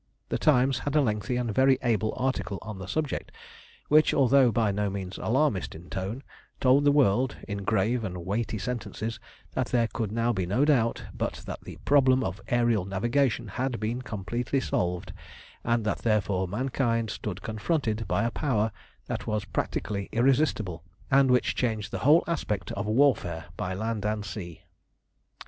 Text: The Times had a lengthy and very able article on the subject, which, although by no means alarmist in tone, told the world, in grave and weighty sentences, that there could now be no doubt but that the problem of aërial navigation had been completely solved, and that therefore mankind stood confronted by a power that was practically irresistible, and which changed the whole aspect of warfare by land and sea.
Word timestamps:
The 0.29 0.39
Times 0.39 0.79
had 0.79 0.95
a 0.95 1.01
lengthy 1.01 1.35
and 1.37 1.53
very 1.53 1.77
able 1.83 2.11
article 2.17 2.57
on 2.63 2.79
the 2.79 2.87
subject, 2.87 3.31
which, 3.87 4.15
although 4.15 4.51
by 4.51 4.71
no 4.71 4.89
means 4.89 5.19
alarmist 5.19 5.75
in 5.75 5.91
tone, 5.91 6.23
told 6.59 6.85
the 6.85 6.91
world, 6.91 7.37
in 7.47 7.59
grave 7.59 8.03
and 8.03 8.25
weighty 8.25 8.57
sentences, 8.57 9.19
that 9.51 9.67
there 9.67 9.87
could 9.87 10.11
now 10.11 10.33
be 10.33 10.47
no 10.47 10.65
doubt 10.65 11.03
but 11.15 11.43
that 11.45 11.61
the 11.61 11.77
problem 11.85 12.23
of 12.23 12.43
aërial 12.47 12.87
navigation 12.87 13.47
had 13.47 13.79
been 13.79 14.01
completely 14.01 14.59
solved, 14.59 15.13
and 15.63 15.85
that 15.85 15.99
therefore 15.99 16.47
mankind 16.47 17.11
stood 17.11 17.43
confronted 17.43 18.07
by 18.07 18.23
a 18.23 18.31
power 18.31 18.71
that 19.05 19.27
was 19.27 19.45
practically 19.45 20.09
irresistible, 20.11 20.83
and 21.11 21.29
which 21.29 21.53
changed 21.53 21.91
the 21.91 21.99
whole 21.99 22.23
aspect 22.25 22.71
of 22.71 22.87
warfare 22.87 23.45
by 23.55 23.75
land 23.75 24.03
and 24.03 24.25
sea. 24.25 24.63